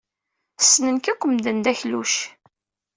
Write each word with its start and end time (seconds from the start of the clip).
Ssnen-k 0.61 1.05
akk 1.11 1.21
medden 1.25 1.57
d 1.59 1.65
akluc. 1.71 2.15